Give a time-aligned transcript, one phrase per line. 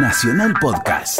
[0.00, 1.18] Nacional Podcast.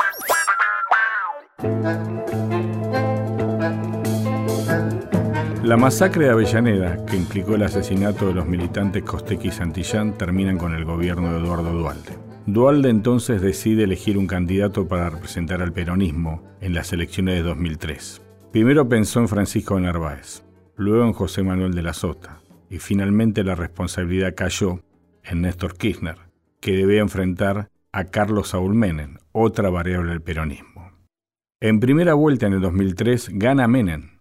[5.64, 10.58] La masacre de Avellaneda, que implicó el asesinato de los militantes Costequi y Santillán, terminan
[10.58, 12.16] con el gobierno de Eduardo Dualde.
[12.46, 18.22] Dualde entonces decide elegir un candidato para representar al peronismo en las elecciones de 2003.
[18.52, 20.44] Primero pensó en Francisco Narváez,
[20.76, 22.38] luego en José Manuel de la Sota,
[22.70, 24.80] y finalmente la responsabilidad cayó
[25.24, 26.18] en Néstor Kirchner,
[26.60, 30.92] que debía enfrentar a Carlos Saúl Menem, otra variable del peronismo.
[31.60, 34.20] En primera vuelta en el 2003 gana Menem,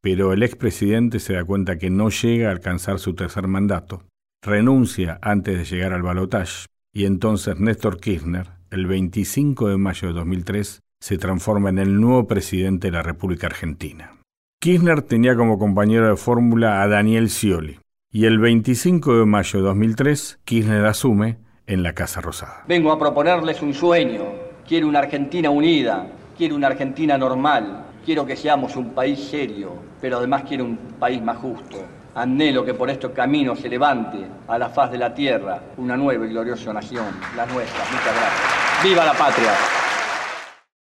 [0.00, 4.04] pero el expresidente se da cuenta que no llega a alcanzar su tercer mandato,
[4.42, 10.14] renuncia antes de llegar al balotaje y entonces Néstor Kirchner, el 25 de mayo de
[10.14, 14.16] 2003, se transforma en el nuevo presidente de la República Argentina.
[14.58, 17.78] Kirchner tenía como compañero de fórmula a Daniel Scioli,
[18.10, 22.64] y el 25 de mayo de 2003 Kirchner asume en la Casa Rosada.
[22.66, 24.24] Vengo a proponerles un sueño.
[24.66, 30.18] Quiero una Argentina unida, quiero una Argentina normal, quiero que seamos un país serio, pero
[30.18, 31.84] además quiero un país más justo.
[32.14, 36.26] Anhelo que por estos caminos se levante a la faz de la tierra una nueva
[36.26, 37.84] y gloriosa nación, la nuestra.
[37.84, 38.84] Muchas gracias.
[38.84, 39.52] ¡Viva la patria!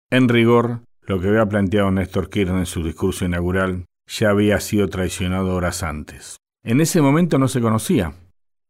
[0.09, 4.87] En rigor, lo que había planteado Néstor Kirchner en su discurso inaugural ya había sido
[4.87, 6.37] traicionado horas antes.
[6.63, 8.13] En ese momento no se conocía,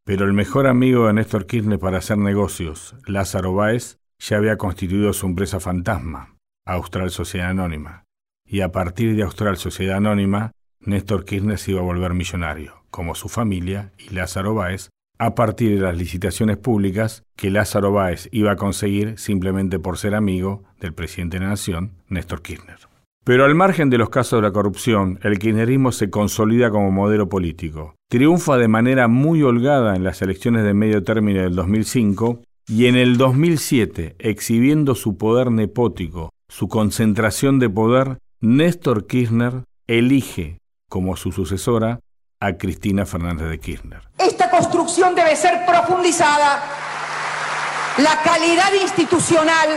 [0.04, 5.12] pero el mejor amigo de Néstor Kirchner para hacer negocios, Lázaro Báez, ya había constituido
[5.12, 6.36] su empresa fantasma,
[6.66, 8.04] Austral Sociedad Anónima.
[8.44, 13.14] Y a partir de Austral Sociedad Anónima, Néstor Kirchner se iba a volver millonario, como
[13.14, 18.52] su familia y Lázaro Báez, a partir de las licitaciones públicas que Lázaro Báez iba
[18.52, 22.91] a conseguir simplemente por ser amigo del presidente de la Nación, Néstor Kirchner.
[23.24, 27.28] Pero al margen de los casos de la corrupción, el kirchnerismo se consolida como modelo
[27.28, 27.94] político.
[28.08, 32.96] Triunfa de manera muy holgada en las elecciones de medio término del 2005 y en
[32.96, 41.30] el 2007, exhibiendo su poder nepótico, su concentración de poder, Néstor Kirchner elige como su
[41.30, 42.00] sucesora
[42.40, 44.02] a Cristina Fernández de Kirchner.
[44.18, 46.60] Esta construcción debe ser profundizada.
[47.98, 49.68] La calidad institucional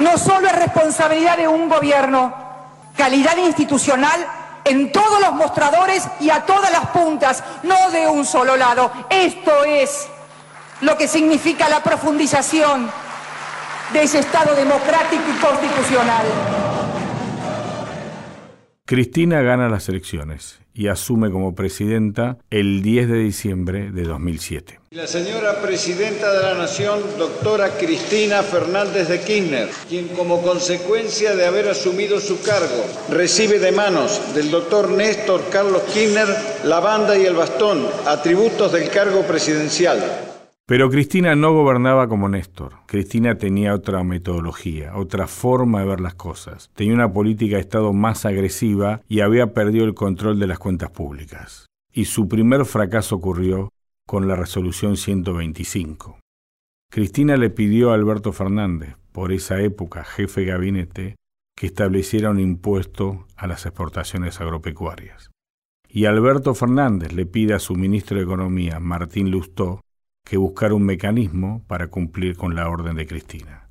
[0.00, 2.34] no solo es responsabilidad de un gobierno,
[2.96, 4.26] calidad institucional
[4.64, 8.90] en todos los mostradores y a todas las puntas, no de un solo lado.
[9.10, 10.08] Esto es
[10.80, 12.90] lo que significa la profundización
[13.92, 16.26] de ese Estado democrático y constitucional.
[18.84, 24.80] Cristina gana las elecciones y asume como presidenta el 10 de diciembre de 2007.
[24.90, 31.46] La señora presidenta de la Nación, doctora Cristina Fernández de Kirchner, quien como consecuencia de
[31.46, 36.28] haber asumido su cargo recibe de manos del doctor Néstor Carlos Kirchner
[36.64, 40.25] la banda y el bastón, atributos del cargo presidencial.
[40.68, 42.78] Pero Cristina no gobernaba como Néstor.
[42.86, 46.72] Cristina tenía otra metodología, otra forma de ver las cosas.
[46.74, 50.90] Tenía una política de Estado más agresiva y había perdido el control de las cuentas
[50.90, 51.66] públicas.
[51.92, 53.68] Y su primer fracaso ocurrió
[54.08, 56.18] con la resolución 125.
[56.90, 61.16] Cristina le pidió a Alberto Fernández, por esa época jefe de gabinete,
[61.56, 65.30] que estableciera un impuesto a las exportaciones agropecuarias.
[65.88, 69.80] Y Alberto Fernández le pide a su ministro de Economía, Martín Lustó,
[70.26, 73.68] que buscar un mecanismo para cumplir con la orden de Cristina.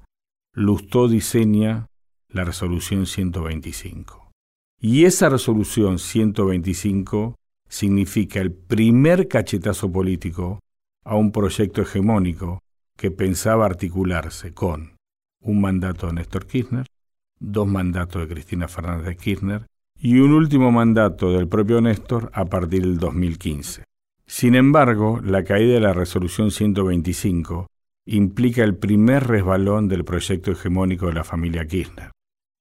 [0.54, 1.88] Lustó diseña
[2.30, 4.32] la resolución 125.
[4.80, 7.36] Y esa resolución 125
[7.68, 10.60] significa el primer cachetazo político
[11.04, 12.60] a un proyecto hegemónico
[12.98, 14.96] que pensaba articularse con
[15.42, 16.86] un mandato de Néstor Kirchner,
[17.38, 19.66] dos mandatos de Cristina Fernández de Kirchner
[20.00, 23.84] y un último mandato del propio Néstor a partir del 2015.
[24.28, 27.68] Sin embargo, la caída de la resolución 125
[28.08, 32.12] implica el primer resbalón del proyecto hegemónico de la familia Kirchner.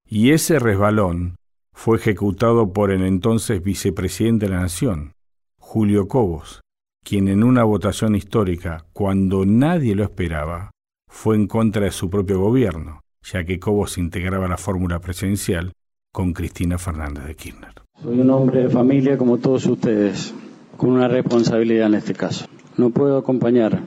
[0.07, 1.37] Y ese resbalón
[1.73, 5.13] fue ejecutado por el entonces vicepresidente de la Nación,
[5.59, 6.61] Julio Cobos,
[7.03, 10.71] quien en una votación histórica, cuando nadie lo esperaba,
[11.11, 15.73] fue en contra de su propio gobierno, ya que Cobos integraba la fórmula presidencial
[16.13, 17.73] con Cristina Fernández de Kirchner.
[18.03, 20.35] Soy un hombre de familia como todos ustedes
[20.77, 22.47] con una responsabilidad en este caso.
[22.77, 23.83] No puedo acompañar.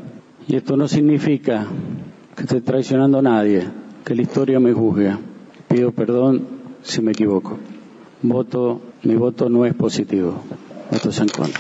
[0.48, 1.68] Y esto no significa
[2.36, 3.68] que esté traicionando a nadie,
[4.06, 5.18] que la historia me juzgue.
[5.68, 6.48] Pido perdón
[6.82, 7.58] si me equivoco.
[8.22, 10.42] Voto, mi voto no es positivo.
[10.90, 11.60] Voto en contra.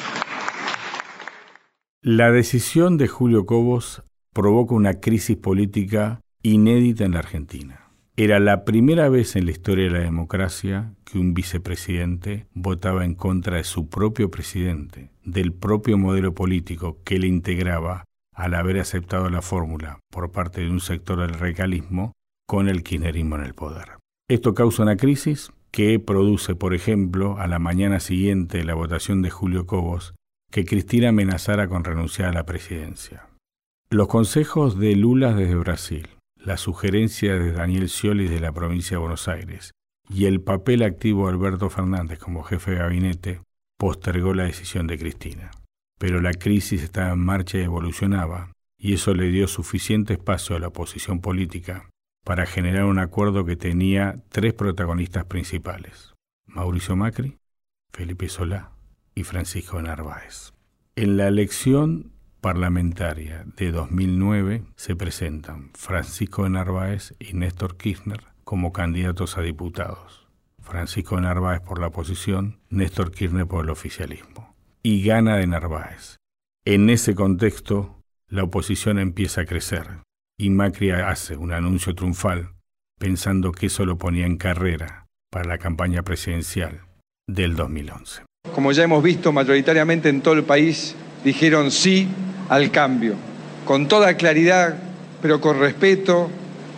[2.01, 4.03] La decisión de Julio Cobos
[4.33, 7.86] provoca una crisis política inédita en la Argentina.
[8.19, 13.13] Era la primera vez en la historia de la democracia que un vicepresidente votaba en
[13.13, 19.29] contra de su propio presidente, del propio modelo político que le integraba al haber aceptado
[19.29, 22.13] la fórmula por parte de un sector del recalismo
[22.47, 23.99] con el kirchnerismo en el poder.
[24.27, 29.21] Esto causa una crisis que produce, por ejemplo, a la mañana siguiente de la votación
[29.21, 30.15] de Julio Cobos,
[30.51, 33.27] que Cristina amenazara con renunciar a la presidencia.
[33.91, 36.16] Los consejos de Lula desde Brasil,
[36.47, 39.73] la sugerencia de Daniel Scioli de la provincia de Buenos Aires
[40.09, 43.41] y el papel activo de Alberto Fernández como jefe de gabinete
[43.77, 45.51] postergó la decisión de Cristina.
[45.99, 50.59] Pero la crisis estaba en marcha y evolucionaba, y eso le dio suficiente espacio a
[50.59, 51.89] la oposición política
[52.23, 56.13] para generar un acuerdo que tenía tres protagonistas principales,
[56.45, 57.39] Mauricio Macri,
[57.91, 58.71] Felipe Solá
[59.15, 60.53] y Francisco Narváez.
[60.95, 69.37] En la elección parlamentaria de 2009 se presentan Francisco Narváez y Néstor Kirchner como candidatos
[69.37, 70.27] a diputados.
[70.61, 74.55] Francisco Narváez por la oposición, Néstor Kirchner por el oficialismo.
[74.83, 76.17] Y gana de Narváez.
[76.65, 80.01] En ese contexto, la oposición empieza a crecer
[80.37, 82.51] y Macri hace un anuncio triunfal
[82.99, 86.81] pensando que eso lo ponía en carrera para la campaña presidencial
[87.27, 88.23] del 2011.
[88.53, 92.07] Como ya hemos visto mayoritariamente en todo el país, dijeron sí
[92.49, 93.15] al cambio.
[93.65, 94.75] Con toda claridad,
[95.21, 96.29] pero con respeto,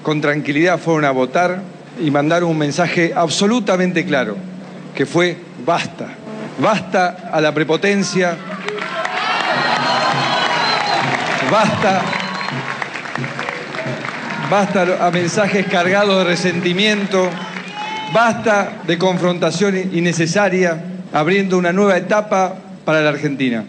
[0.03, 1.61] con tranquilidad fueron a votar
[2.01, 4.35] y mandaron un mensaje absolutamente claro,
[4.95, 6.07] que fue basta.
[6.61, 8.35] Basta a la prepotencia,
[11.49, 12.01] basta,
[14.49, 17.29] basta a mensajes cargados de resentimiento,
[18.13, 20.83] basta de confrontación innecesaria,
[21.13, 23.63] abriendo una nueva etapa para la Argentina.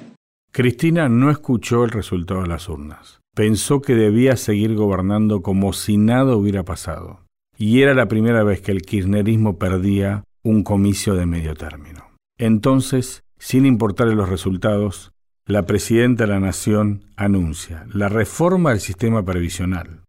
[0.52, 3.20] Cristina no escuchó el resultado de las urnas.
[3.37, 7.20] Pensó que debía seguir gobernando como si nada hubiera pasado.
[7.56, 12.11] Y era la primera vez que el kirchnerismo perdía un comicio de medio término.
[12.37, 15.12] Entonces, sin importarle los resultados,
[15.47, 20.02] la presidenta de la Nación anuncia la reforma del sistema previsional,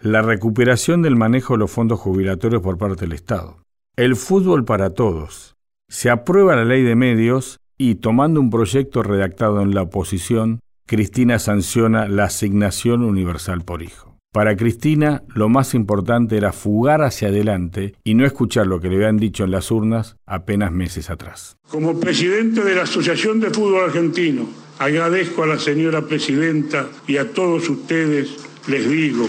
[0.00, 3.62] la recuperación del manejo de los fondos jubilatorios por parte del Estado,
[3.96, 5.56] el fútbol para todos,
[5.88, 11.38] se aprueba la ley de medios y tomando un proyecto redactado en la oposición, Cristina
[11.38, 14.18] sanciona la asignación universal por hijo.
[14.34, 18.96] Para Cristina, lo más importante era fugar hacia adelante y no escuchar lo que le
[18.96, 21.56] habían dicho en las urnas apenas meses atrás.
[21.70, 24.46] Como presidente de la Asociación de Fútbol Argentino,
[24.78, 29.28] agradezco a la señora presidenta y a todos ustedes, les digo,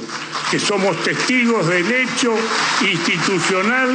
[0.49, 2.33] que somos testigos del hecho
[2.81, 3.89] institucional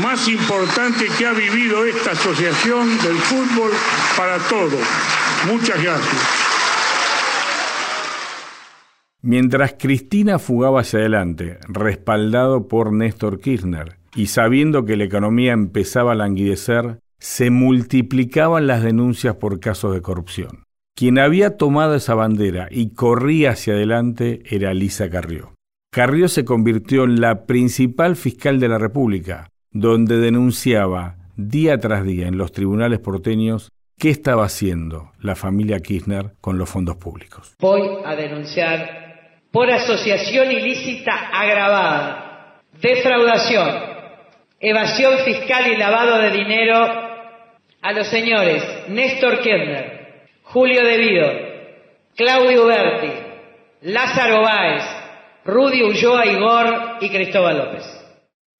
[0.00, 3.72] más importante que ha vivido esta asociación del fútbol
[4.16, 4.80] para todos.
[5.50, 6.40] Muchas gracias.
[9.22, 16.12] Mientras Cristina fugaba hacia adelante, respaldado por Néstor Kirchner, y sabiendo que la economía empezaba
[16.12, 20.64] a languidecer, se multiplicaban las denuncias por casos de corrupción.
[21.00, 25.54] Quien había tomado esa bandera y corría hacia adelante era Lisa Carrió.
[25.90, 32.28] Carrió se convirtió en la principal fiscal de la República, donde denunciaba día tras día
[32.28, 37.54] en los tribunales porteños qué estaba haciendo la familia Kirchner con los fondos públicos.
[37.60, 43.70] Voy a denunciar por asociación ilícita agravada, defraudación,
[44.60, 46.76] evasión fiscal y lavado de dinero
[47.80, 49.99] a los señores Néstor Kirchner,
[50.52, 51.26] Julio Devido,
[52.16, 53.12] Claudio Berti,
[53.82, 54.82] Lázaro Báez,
[55.44, 56.66] Rudy Ulloa Igor
[57.00, 57.84] y Cristóbal López.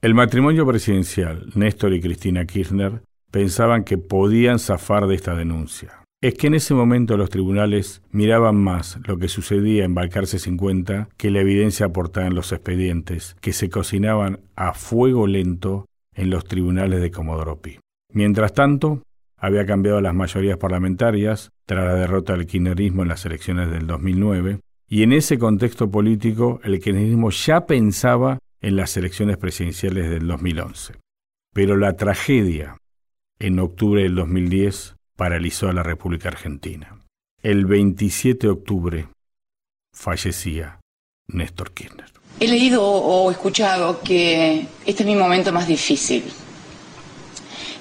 [0.00, 6.34] El matrimonio presidencial, Néstor y Cristina Kirchner, pensaban que podían zafar de esta denuncia es
[6.34, 11.30] que en ese momento los tribunales miraban más lo que sucedía en Balcarce 50 que
[11.30, 17.00] la evidencia aportada en los expedientes, que se cocinaban a fuego lento en los tribunales
[17.00, 17.78] de Comodoro Pi.
[18.12, 19.02] Mientras tanto,
[19.40, 24.60] había cambiado las mayorías parlamentarias tras la derrota del kirchnerismo en las elecciones del 2009,
[24.86, 30.94] y en ese contexto político el kirchnerismo ya pensaba en las elecciones presidenciales del 2011.
[31.54, 32.76] Pero la tragedia
[33.38, 37.00] en octubre del 2010 paralizó a la República Argentina.
[37.42, 39.08] El 27 de octubre
[39.94, 40.80] fallecía
[41.28, 42.10] Néstor Kirchner.
[42.38, 46.24] He leído o escuchado que este es mi momento más difícil.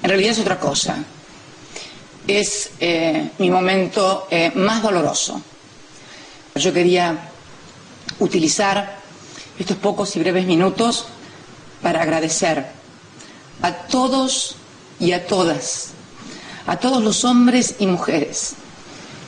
[0.01, 1.04] En realidad es otra cosa.
[2.29, 5.41] Es eh, mi momento eh, más doloroso.
[6.53, 7.17] Yo quería
[8.19, 9.00] utilizar
[9.57, 11.07] estos pocos y breves minutos
[11.81, 12.67] para agradecer
[13.63, 14.55] a todos
[15.00, 15.93] y a todas
[16.67, 18.53] a todos los hombres y mujeres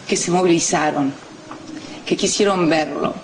[0.08, 1.12] que se movilizaron,
[2.06, 3.16] que quisieron verlo,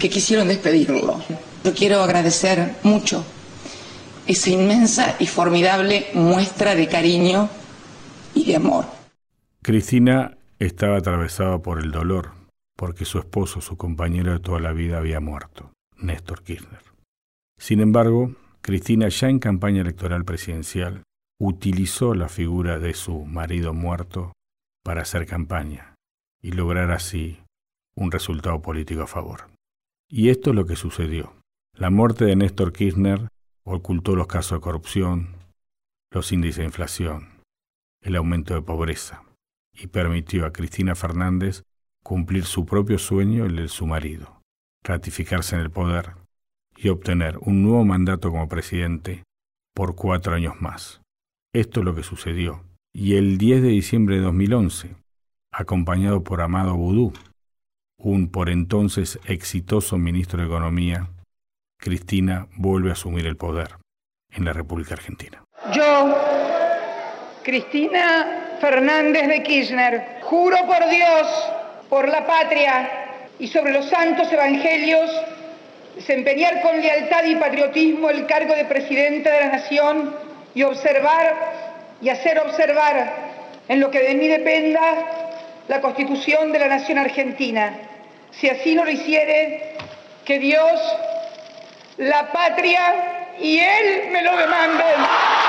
[0.00, 1.22] que quisieron despedirlo.
[1.62, 3.24] Yo quiero agradecer mucho
[4.26, 7.48] esa inmensa y formidable muestra de cariño
[8.34, 8.84] y de amor.
[9.62, 12.32] Cristina estaba atravesada por el dolor,
[12.76, 16.82] porque su esposo, su compañero de toda la vida, había muerto, Néstor Kirchner.
[17.58, 21.02] Sin embargo, Cristina ya en campaña electoral presidencial
[21.38, 24.32] utilizó la figura de su marido muerto
[24.82, 25.94] para hacer campaña
[26.42, 27.38] y lograr así
[27.94, 29.50] un resultado político a favor.
[30.08, 31.34] Y esto es lo que sucedió.
[31.74, 33.28] La muerte de Néstor Kirchner
[33.64, 35.36] ocultó los casos de corrupción,
[36.10, 37.39] los índices de inflación,
[38.02, 39.22] el aumento de pobreza,
[39.72, 41.62] y permitió a Cristina Fernández
[42.02, 44.40] cumplir su propio sueño, el de su marido,
[44.82, 46.14] ratificarse en el poder
[46.76, 49.24] y obtener un nuevo mandato como presidente
[49.74, 51.00] por cuatro años más.
[51.52, 52.64] Esto es lo que sucedió.
[52.92, 54.96] Y el 10 de diciembre de 2011,
[55.52, 57.12] acompañado por Amado Boudou,
[57.98, 61.10] un por entonces exitoso ministro de Economía,
[61.78, 63.76] Cristina vuelve a asumir el poder
[64.30, 65.44] en la República Argentina.
[65.74, 66.14] Yo,
[67.50, 71.50] Cristina Fernández de Kirchner, juro por Dios,
[71.88, 72.88] por la patria
[73.40, 75.10] y sobre los santos evangelios,
[75.96, 80.14] desempeñar con lealtad y patriotismo el cargo de Presidenta de la Nación
[80.54, 81.34] y observar
[82.00, 83.14] y hacer observar
[83.66, 84.80] en lo que de mí dependa
[85.66, 87.76] la Constitución de la Nación Argentina.
[88.30, 89.74] Si así no lo hiciere,
[90.24, 90.80] que Dios,
[91.96, 95.39] la patria y Él me lo demanden.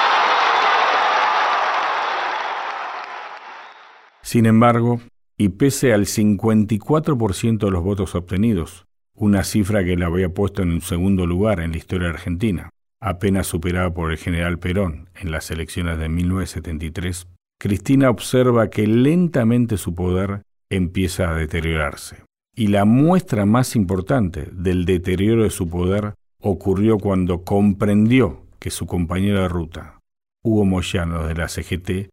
[4.32, 5.02] Sin embargo,
[5.38, 10.72] y pese al 54% de los votos obtenidos, una cifra que la había puesto en
[10.72, 12.70] un segundo lugar en la historia argentina,
[13.02, 17.28] apenas superada por el general Perón en las elecciones de 1973,
[17.60, 22.24] Cristina observa que lentamente su poder empieza a deteriorarse.
[22.56, 28.86] Y la muestra más importante del deterioro de su poder ocurrió cuando comprendió que su
[28.86, 30.00] compañero de ruta,
[30.42, 32.12] Hugo Moyano de la CGT,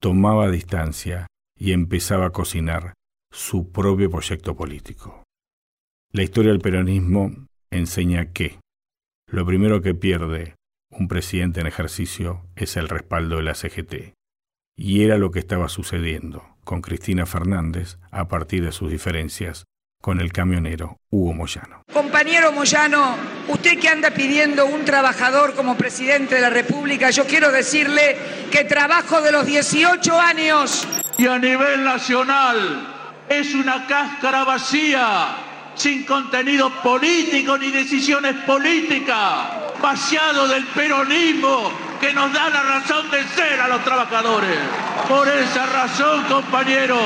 [0.00, 1.26] tomaba distancia
[1.58, 2.94] y empezaba a cocinar
[3.30, 5.24] su propio proyecto político.
[6.12, 8.60] La historia del peronismo enseña que
[9.30, 10.54] lo primero que pierde
[10.90, 14.14] un presidente en ejercicio es el respaldo de la CGT.
[14.76, 19.64] Y era lo que estaba sucediendo con Cristina Fernández a partir de sus diferencias
[20.00, 21.82] con el camionero Hugo Moyano.
[21.92, 23.16] Compañero Moyano,
[23.48, 28.16] usted que anda pidiendo un trabajador como presidente de la República, yo quiero decirle
[28.50, 30.86] que trabajo de los 18 años.
[31.16, 32.94] Y a nivel nacional
[33.28, 35.36] es una cáscara vacía
[35.74, 39.46] sin contenido político ni decisiones políticas,
[39.80, 44.58] vaciado del peronismo que nos da la razón de ser a los trabajadores.
[45.08, 46.98] Por esa razón, compañero,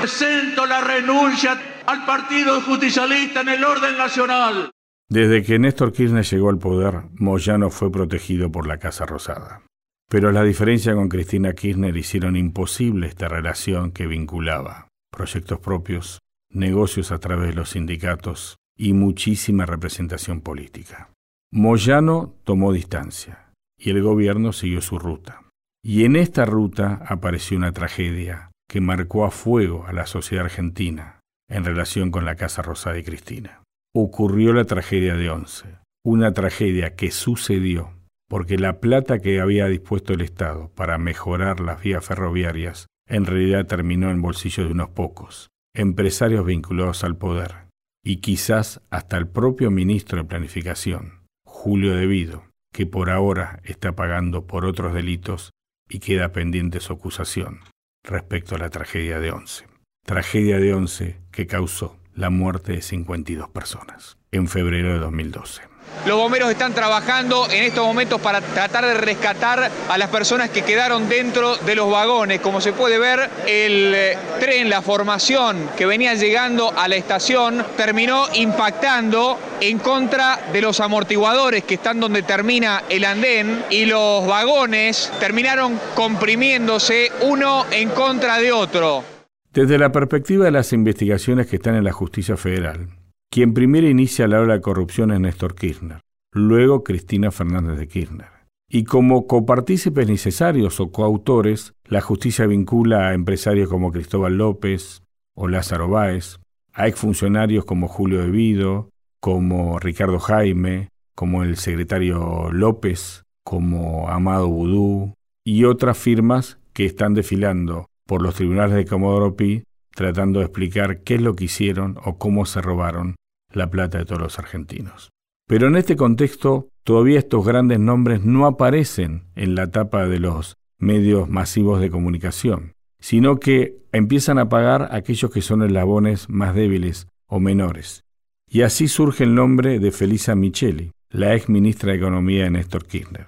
[0.00, 4.70] presento la renuncia al Partido Justicialista en el orden nacional.
[5.08, 9.62] Desde que Néstor Kirchner llegó al poder, Moyano fue protegido por la Casa Rosada.
[10.08, 16.20] Pero la diferencia con Cristina Kirchner hicieron imposible esta relación que vinculaba proyectos propios,
[16.50, 21.10] negocios a través de los sindicatos y muchísima representación política.
[21.50, 25.42] Moyano tomó distancia y el gobierno siguió su ruta.
[25.84, 31.21] Y en esta ruta apareció una tragedia que marcó a fuego a la sociedad argentina
[31.52, 33.62] en relación con la Casa Rosada y Cristina.
[33.94, 35.66] Ocurrió la tragedia de Once,
[36.04, 37.92] una tragedia que sucedió
[38.32, 43.66] porque la plata que había dispuesto el Estado para mejorar las vías ferroviarias en realidad
[43.66, 47.66] terminó en bolsillos de unos pocos, empresarios vinculados al poder,
[48.02, 54.46] y quizás hasta el propio ministro de Planificación, Julio Devido, que por ahora está pagando
[54.46, 55.50] por otros delitos
[55.86, 57.60] y queda pendiente su acusación
[58.02, 59.66] respecto a la tragedia de Once.
[60.04, 65.62] Tragedia de Once que causó la muerte de 52 personas en febrero de 2012.
[66.06, 70.62] Los bomberos están trabajando en estos momentos para tratar de rescatar a las personas que
[70.62, 72.40] quedaron dentro de los vagones.
[72.40, 77.64] Como se puede ver, el eh, tren, la formación que venía llegando a la estación,
[77.76, 84.26] terminó impactando en contra de los amortiguadores que están donde termina el andén y los
[84.26, 89.04] vagones terminaron comprimiéndose uno en contra de otro.
[89.52, 92.88] Desde la perspectiva de las investigaciones que están en la justicia federal,
[93.30, 96.00] quien primero inicia la ola de corrupción es Néstor Kirchner,
[96.32, 98.28] luego Cristina Fernández de Kirchner.
[98.70, 105.02] Y como copartícipes necesarios o coautores, la justicia vincula a empresarios como Cristóbal López
[105.34, 106.38] o Lázaro Báez,
[106.72, 108.88] a exfuncionarios como Julio Devido,
[109.20, 115.12] como Ricardo Jaime, como el secretario López, como Amado Vudú
[115.44, 119.64] y otras firmas que están desfilando por los tribunales de Comodoro Pi
[119.94, 123.16] tratando de explicar qué es lo que hicieron o cómo se robaron
[123.54, 125.08] la plata de todos los argentinos.
[125.48, 130.58] Pero en este contexto, todavía estos grandes nombres no aparecen en la tapa de los
[130.78, 132.74] medios masivos de comunicación.
[133.00, 138.04] sino que empiezan a pagar aquellos que son eslabones más débiles o menores.
[138.46, 142.84] Y así surge el nombre de Felisa Micheli, la ex ministra de Economía de Néstor
[142.84, 143.26] Kirchner.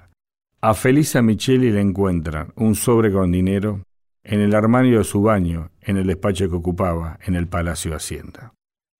[0.60, 3.80] A Felisa Micheli le encuentran un sobre con dinero
[4.24, 7.98] en el armario de su baño, en el despacho que ocupaba, en el Palacio de
[7.98, 8.54] Hacienda.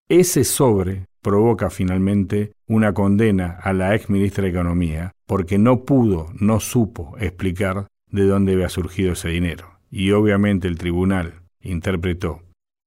[0.09, 6.29] Ese sobre provoca finalmente una condena a la ex ministra de Economía porque no pudo,
[6.39, 9.81] no supo explicar de dónde había surgido ese dinero.
[9.91, 12.43] Y obviamente el tribunal interpretó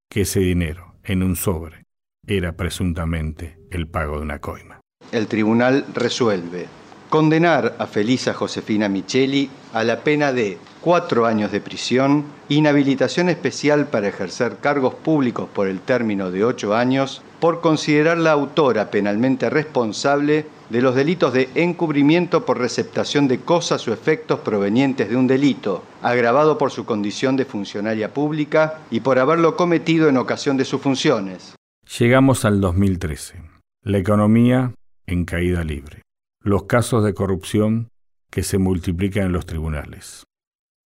[0.09, 1.85] que ese dinero en un sobre
[2.27, 4.79] era presuntamente el pago de una coima.
[5.11, 6.67] El tribunal resuelve
[7.09, 13.87] condenar a Felisa Josefina Micheli a la pena de cuatro años de prisión, inhabilitación especial
[13.87, 20.45] para ejercer cargos públicos por el término de ocho años, por considerarla autora penalmente responsable
[20.69, 25.83] de los delitos de encubrimiento por receptación de cosas o efectos provenientes de un delito,
[26.01, 30.81] agravado por su condición de funcionaria pública y por haberlo cometido en ocasión de sus
[30.81, 31.55] funciones.
[31.99, 33.41] Llegamos al 2013.
[33.83, 34.73] La economía
[35.05, 36.06] en caída libre
[36.47, 37.89] los casos de corrupción
[38.31, 40.23] que se multiplican en los tribunales.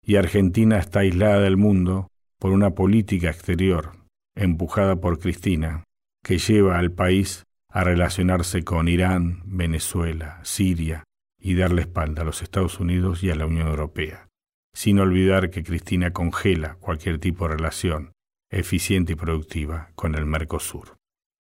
[0.03, 2.07] Y Argentina está aislada del mundo
[2.39, 3.91] por una política exterior
[4.35, 5.83] empujada por Cristina,
[6.23, 11.03] que lleva al país a relacionarse con Irán, Venezuela, Siria
[11.39, 14.29] y darle espalda a los Estados Unidos y a la Unión Europea,
[14.73, 18.13] sin olvidar que Cristina congela cualquier tipo de relación
[18.49, 20.97] eficiente y productiva con el Mercosur.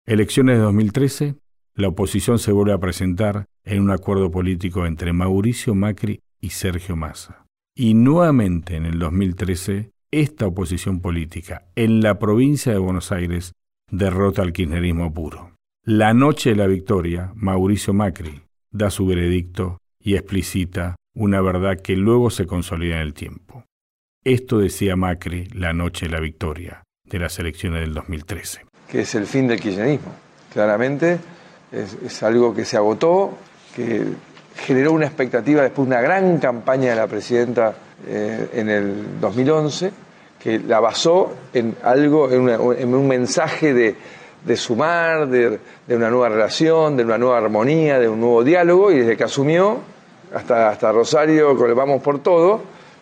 [0.06, 1.34] Elecciones de 2013
[1.78, 6.96] la oposición se vuelve a presentar en un acuerdo político entre Mauricio Macri y Sergio
[6.96, 7.46] Massa.
[7.76, 13.52] Y nuevamente en el 2013, esta oposición política en la provincia de Buenos Aires
[13.92, 15.52] derrota al kirchnerismo puro.
[15.84, 18.42] La noche de la victoria, Mauricio Macri
[18.72, 23.64] da su veredicto y explicita una verdad que luego se consolida en el tiempo.
[24.24, 28.66] Esto decía Macri la noche de la victoria de las elecciones del 2013.
[28.90, 30.12] Que es el fin del kirchnerismo.
[30.52, 31.20] Claramente
[31.72, 33.32] es, algo que se agotó,
[33.74, 34.04] que
[34.56, 37.74] generó una expectativa después de una gran campaña de la presidenta
[38.06, 39.92] eh, en el 2011,
[40.38, 47.04] que la basó en algo, en, un mensaje de, sumar, de, una nueva relación, de
[47.04, 49.78] una nueva armonía, de un nuevo diálogo, y desde que asumió,
[50.34, 52.60] hasta, hasta Rosario, con Vamos por Todo,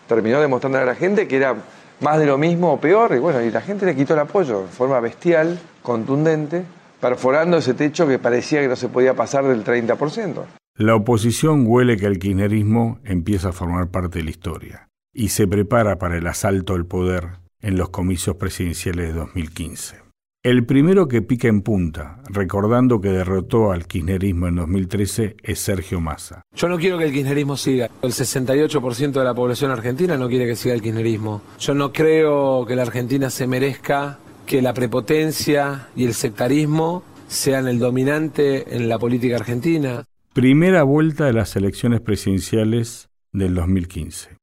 [0.08, 1.54] terminó demostrando a la gente que era
[2.00, 4.62] más de lo mismo o peor, y bueno, y la gente le quitó el apoyo
[4.62, 6.64] de forma bestial, contundente,
[7.00, 10.44] perforando ese techo que parecía que no se podía pasar del 30%.
[10.76, 15.48] La oposición huele que el kirchnerismo empieza a formar parte de la historia y se
[15.48, 20.06] prepara para el asalto al poder en los comicios presidenciales de 2015.
[20.46, 26.00] El primero que pica en punta, recordando que derrotó al kirchnerismo en 2013, es Sergio
[26.00, 26.42] Massa.
[26.54, 27.90] Yo no quiero que el kirchnerismo siga.
[28.00, 31.42] El 68% de la población argentina no quiere que siga el kirchnerismo.
[31.58, 37.66] Yo no creo que la Argentina se merezca que la prepotencia y el sectarismo sean
[37.66, 40.04] el dominante en la política argentina.
[40.32, 44.36] Primera vuelta de las elecciones presidenciales del 2015.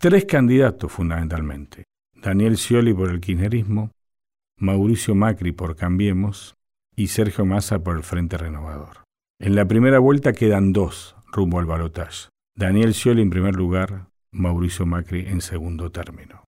[0.00, 1.84] Tres candidatos fundamentalmente.
[2.14, 3.90] Daniel Scioli por el kirchnerismo,
[4.58, 6.54] Mauricio Macri por Cambiemos
[6.96, 9.04] y Sergio Massa por el Frente Renovador.
[9.40, 12.28] En la primera vuelta quedan dos rumbo al balotaje.
[12.56, 16.44] Daniel Scioli en primer lugar, Mauricio Macri en segundo término.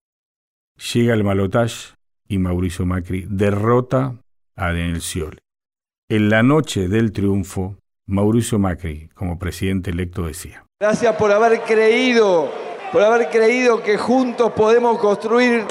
[0.93, 1.95] Llega el balotaje
[2.31, 4.15] y Mauricio Macri derrota
[4.57, 5.39] a Daniel Scioli.
[6.09, 10.65] En la noche del triunfo, Mauricio Macri, como presidente electo, decía.
[10.81, 12.49] Gracias por haber creído,
[12.93, 15.65] por haber creído que juntos podemos construir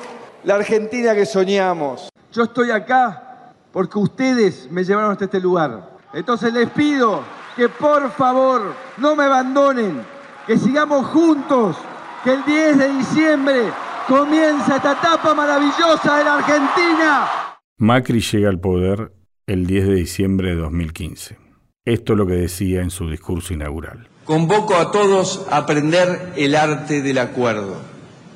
[0.43, 2.09] la Argentina que soñamos.
[2.33, 5.97] Yo estoy acá porque ustedes me llevaron hasta este lugar.
[6.13, 7.23] Entonces les pido
[7.55, 10.01] que por favor no me abandonen,
[10.45, 11.77] que sigamos juntos,
[12.25, 13.71] que el 10 de diciembre
[14.09, 17.29] Comienza esta etapa maravillosa de la Argentina.
[17.77, 19.13] Macri llega al poder
[19.45, 21.37] el 10 de diciembre de 2015.
[21.85, 24.09] Esto es lo que decía en su discurso inaugural.
[24.25, 27.75] Convoco a todos a aprender el arte del acuerdo.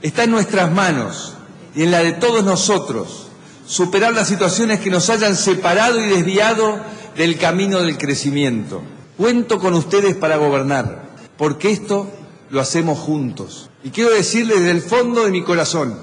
[0.04, 1.36] Está en nuestras manos
[1.74, 3.32] y en la de todos nosotros
[3.66, 6.80] superar las situaciones que nos hayan separado y desviado
[7.18, 8.84] del camino del crecimiento.
[9.18, 12.12] Cuento con ustedes para gobernar, porque esto
[12.52, 13.72] lo hacemos juntos.
[13.84, 16.00] Y quiero decirles desde el fondo de mi corazón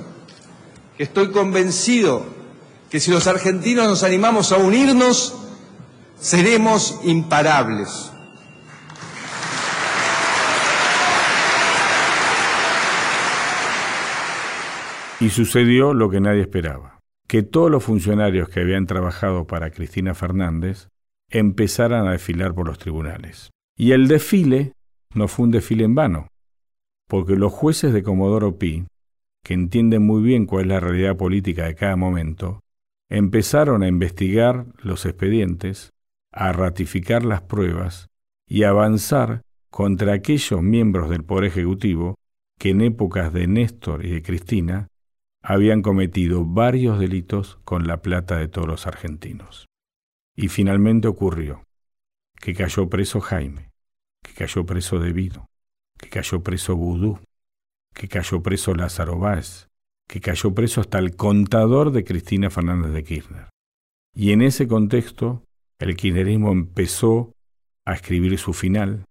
[0.96, 2.26] que estoy convencido
[2.90, 5.34] que si los argentinos nos animamos a unirnos,
[6.18, 8.12] seremos imparables.
[15.20, 20.14] Y sucedió lo que nadie esperaba, que todos los funcionarios que habían trabajado para Cristina
[20.14, 20.88] Fernández
[21.30, 23.50] empezaran a desfilar por los tribunales.
[23.76, 24.72] Y el desfile
[25.14, 26.26] no fue un desfile en vano,
[27.10, 28.86] porque los jueces de Comodoro Pi
[29.42, 32.60] que entienden muy bien cuál es la realidad política de cada momento,
[33.08, 35.90] empezaron a investigar los expedientes,
[36.30, 38.06] a ratificar las pruebas
[38.46, 42.14] y a avanzar contra aquellos miembros del Poder Ejecutivo
[42.60, 44.86] que en épocas de Néstor y de Cristina
[45.42, 49.66] habían cometido varios delitos con la plata de todos los argentinos.
[50.36, 51.64] Y finalmente ocurrió
[52.36, 53.70] que cayó preso Jaime,
[54.22, 55.49] que cayó preso Debido,
[56.00, 57.18] que cayó preso Vudú,
[57.94, 59.68] que cayó preso Lázaro Báez,
[60.08, 63.48] que cayó preso hasta el contador de Cristina Fernández de Kirchner.
[64.14, 65.44] Y en ese contexto,
[65.78, 67.32] el kirchnerismo empezó
[67.84, 69.04] a escribir su final,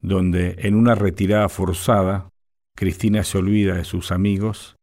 [0.00, 2.30] donde en una retirada forzada,
[2.74, 4.76] Cristina se olvida de sus amigos,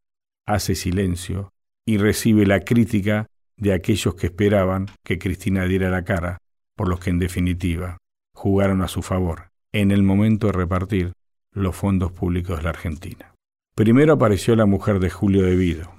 [0.45, 1.49] hace silencio
[1.85, 6.39] y recibe la crítica de aquellos que esperaban que Cristina diera la cara,
[6.75, 7.97] por los que en definitiva
[8.33, 11.13] jugaron a su favor en el momento de repartir
[11.53, 13.33] los fondos públicos de la Argentina.
[13.75, 15.91] Primero apareció la mujer de Julio De Vido,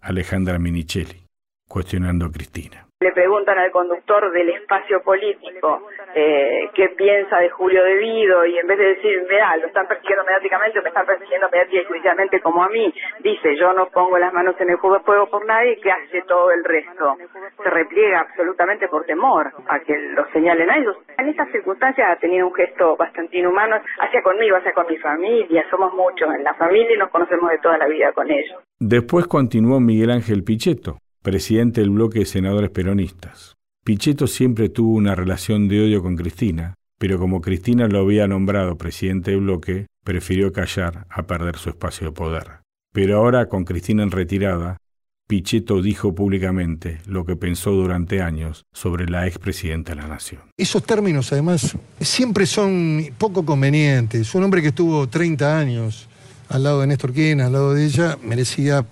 [0.00, 1.26] Alejandra Minichelli,
[1.68, 2.89] cuestionando a Cristina.
[3.02, 8.66] Le preguntan al conductor del espacio político eh, qué piensa de Julio Devido y en
[8.66, 12.40] vez de decir, mira, lo están persiguiendo mediáticamente o me están persiguiendo mediáticamente y judicialmente
[12.40, 15.90] como a mí, dice, yo no pongo las manos en el juego por nadie, ¿qué
[15.90, 17.16] hace todo el resto?
[17.64, 20.96] Se repliega absolutamente por temor a que lo señalen a ellos.
[21.16, 25.64] En estas circunstancias ha tenido un gesto bastante inhumano hacia conmigo, hacia con mi familia,
[25.70, 28.60] somos muchos en la familia y nos conocemos de toda la vida con ellos.
[28.78, 33.56] Después continuó Miguel Ángel Pichetto, presidente del bloque de senadores peronistas.
[33.84, 38.76] Pichetto siempre tuvo una relación de odio con Cristina, pero como Cristina lo había nombrado
[38.76, 42.60] presidente del bloque, prefirió callar a perder su espacio de poder.
[42.92, 44.78] Pero ahora, con Cristina en retirada,
[45.26, 50.40] Pichetto dijo públicamente lo que pensó durante años sobre la expresidenta de la Nación.
[50.56, 54.34] Esos términos, además, siempre son poco convenientes.
[54.34, 56.08] Un hombre que estuvo 30 años
[56.48, 58.84] al lado de Néstor Kirchner, al lado de ella, merecía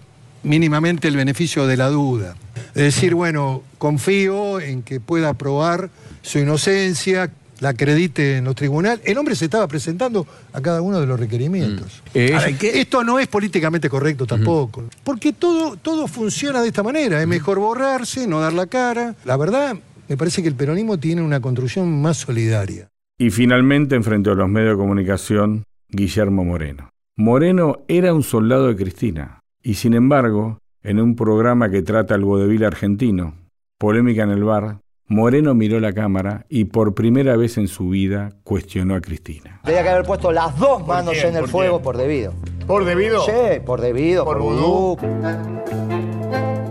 [0.48, 2.34] mínimamente el beneficio de la duda.
[2.74, 5.90] Es decir, bueno, confío en que pueda probar
[6.22, 7.30] su inocencia,
[7.60, 9.00] la acredite en los tribunales.
[9.04, 12.02] El hombre se estaba presentando a cada uno de los requerimientos.
[12.06, 12.18] Mm.
[12.18, 17.20] Eh, esto no es políticamente correcto tampoco, porque todo, todo funciona de esta manera.
[17.20, 19.14] Es mejor borrarse, no dar la cara.
[19.24, 19.76] La verdad,
[20.08, 22.88] me parece que el peronismo tiene una construcción más solidaria.
[23.18, 26.90] Y finalmente enfrentó a los medios de comunicación Guillermo Moreno.
[27.16, 32.24] Moreno era un soldado de Cristina, y sin embargo, en un programa que trata el
[32.24, 33.34] vodevil argentino,
[33.78, 38.32] Polémica en el bar, Moreno miró la cámara y por primera vez en su vida
[38.44, 39.60] cuestionó a Cristina.
[39.64, 42.34] Tenía que haber puesto las dos manos en el fuego por debido.
[42.66, 43.22] ¿Por debido?
[43.24, 44.98] Sí, por debido, por, vudú.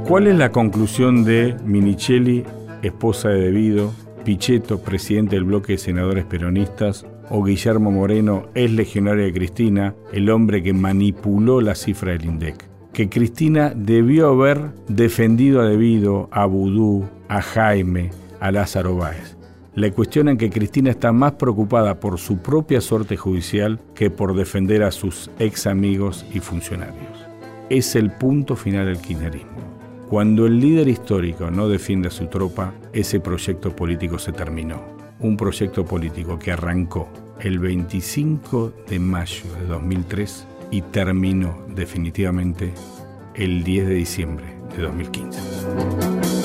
[0.07, 2.43] ¿Cuál es la conclusión de Minichelli,
[2.83, 3.91] esposa de Debido,
[4.23, 10.29] Pichetto, presidente del bloque de senadores peronistas, o Guillermo Moreno, es legionario de Cristina, el
[10.29, 12.76] hombre que manipuló la cifra del INDEC?
[12.97, 19.37] Que Cristina debió haber defendido a Debido, a Vudú, a Jaime, a Lázaro Báez.
[19.75, 24.81] Le cuestionan que Cristina está más preocupada por su propia suerte judicial que por defender
[24.81, 27.23] a sus ex amigos y funcionarios.
[27.69, 30.07] Es el punto final del kirchnerismo.
[30.09, 34.81] Cuando el líder histórico no defiende a su tropa, ese proyecto político se terminó.
[35.19, 37.09] Un proyecto político que arrancó
[37.41, 42.73] el 25 de mayo de 2003 y terminó definitivamente
[43.35, 46.36] el 10 de diciembre de 2015.